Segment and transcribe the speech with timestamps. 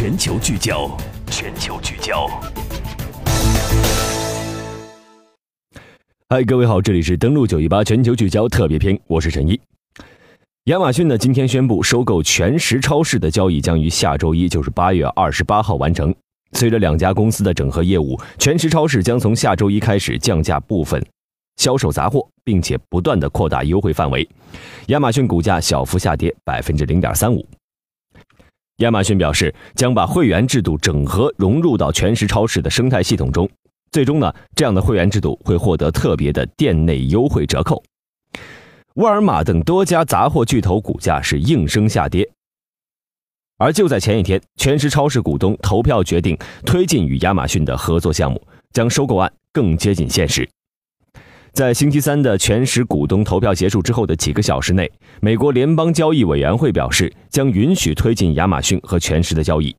[0.00, 0.90] 全球聚焦，
[1.26, 2.26] 全球聚焦。
[6.26, 9.60] 嗨，各位好，这里是登录九一八全球聚焦特别篇，我是陈一。
[10.70, 16.14] 亚马逊呢，今天宣布收购全食超市的交易将于下周一，就是八月二十八号完成。
[16.52, 21.04] 随着两家公司的整合业务，全食超市将从下周一开始降价部分
[21.56, 24.26] 销售杂货，并且不断的扩大优惠范围。
[24.86, 27.46] 亚马逊股价小幅下跌百分之零点三五。
[28.80, 33.48] 亚马逊表示，将把会员制度整合融入到全食超市的生态系统中。
[33.90, 37.82] 最终呢，这样的会员制度会获得特别的店内优惠折扣。
[38.94, 42.26] 沃尔玛等多家杂货巨头股价是应声下跌。
[43.58, 48.40] 而就在前一天，全食超市股东投票决定推进与亚马逊的合作项目，
[48.72, 50.48] 将收购案更接近现实。
[51.52, 54.90] 在星期三的全时股东投票结束之后的几个小时内，
[55.20, 59.74] 美国联邦交易委员会表示将允许推进亚马逊和全时的交易。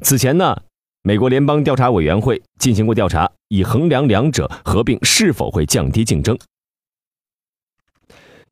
[0.00, 0.56] 此前呢，
[1.02, 6.38] 美国联邦调查委员会进行过调查，以衡量两者合并是否会降低竞争。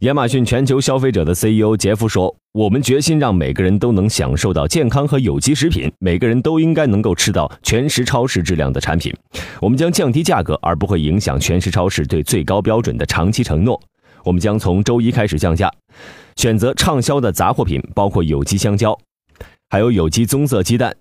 [0.03, 9.13] 亚马逊全球消费者的 CEO 杰夫说：“我们决心让每个人都能享受到健康和有机食品，每个人都应该能够吃到全食超市质量的产品。
[9.61, 13.81] 我们将降低价格，而不会影响全食超市对最高标准的长期承诺。
[14.23, 15.69] 我们将从周一开始降价，
[16.37, 18.97] 选择畅销的杂货品，包括有机香蕉，
[19.69, 20.95] 还有有机棕色鸡蛋。”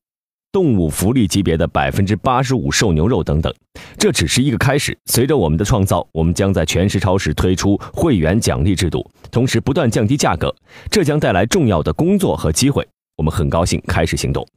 [0.52, 3.54] 动物福利级别的百分之八十五瘦牛肉等等，
[3.98, 4.98] 这只是一个开始。
[5.06, 10.54] 随着我们的创造，我们将在全食超市推出会员奖励制度，同时不断降低价格，
[10.90, 12.88] 这将带来重要的工作和机会。
[13.16, 14.48] 我们很高兴开始行动。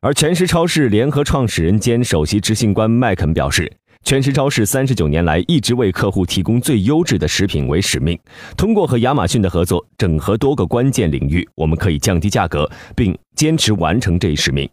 [0.00, 3.72] 而全食超市联合创始人兼首席执行官麦肯表示。
[4.08, 8.18] 全食超市三十九年来一直为客户提供最优质的食品为使命。
[8.56, 14.66] 通过和亚马逊的合作，整合多个关键领域，我们可以降低价格，并坚持完成这一使命，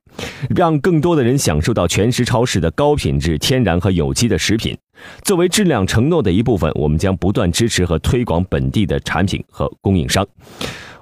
[0.55, 4.73] 让更多的人享受到全食超市的高品质、天然和有机的食品。
[5.23, 10.25] 作为质量承诺的一部分，我们将不断支持和推广本地的产品和供应商。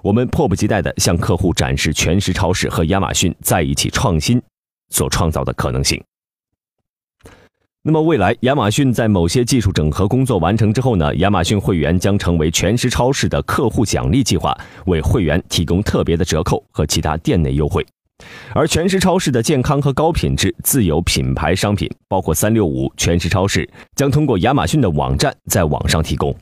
[0.02, 4.42] 我们迫不及待地向客户展示全食超市和亚马逊在一起创新
[4.90, 6.04] 所创造的可能性。
[7.86, 11.14] 那么未来，亚马逊在某些技术整合工作完成之后呢？
[11.18, 17.86] 亚马逊会员将成为全食超市的客户奖励计划，为会员提供特别的折扣和其他店内优惠。
[18.54, 26.34] 而全食超市的健康和高品质自有品牌商品，包括三六五全食超市，将通过亚马逊的网站在网上提供。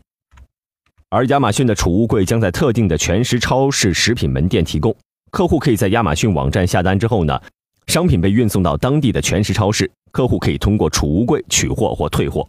[1.10, 4.96] 而亚马逊的储物柜将在特定的全食超市食品门店提供，
[5.32, 7.42] 客户可以在亚马逊网站下单之后呢？
[7.88, 12.48] 商品被运送到当地的全食超市，客户可以通过储物柜取货或退货。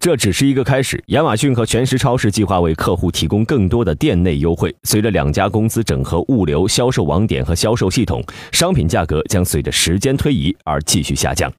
[0.00, 4.74] 这只是一个开始，亚马逊和全时超市计划为客户提供更多的店内优惠。
[4.84, 8.22] 随着两家公司整合物流、销售网点和销售系统，
[8.52, 11.52] 商品价格将随着时间推移而继续下降。